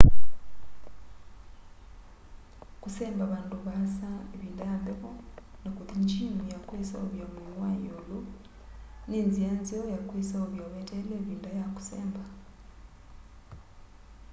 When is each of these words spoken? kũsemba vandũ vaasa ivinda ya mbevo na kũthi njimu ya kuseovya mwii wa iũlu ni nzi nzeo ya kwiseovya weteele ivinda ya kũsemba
kũsemba 2.81 3.23
vandũ 3.31 3.57
vaasa 3.65 4.09
ivinda 4.35 4.63
ya 4.69 4.75
mbevo 4.81 5.11
na 5.63 5.69
kũthi 5.77 5.95
njimu 6.05 6.41
ya 6.51 6.57
kuseovya 6.67 7.25
mwii 7.33 7.53
wa 7.61 7.69
iũlu 7.87 8.19
ni 9.09 9.17
nzi 9.27 9.43
nzeo 9.59 9.85
ya 9.93 9.99
kwiseovya 10.09 10.63
weteele 10.75 11.13
ivinda 11.21 11.49
ya 11.59 11.65
kũsemba 11.75 12.23